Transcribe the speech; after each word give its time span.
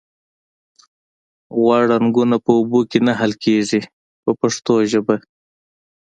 غوړ 1.59 1.81
رنګونه 1.93 2.35
په 2.45 2.51
اوبو 2.57 2.79
کې 2.89 2.99
نه 3.07 3.13
حل 3.19 3.31
کیږي 3.43 3.81
په 4.23 4.31
پښتو 4.39 4.73
ژبه. 4.91 5.15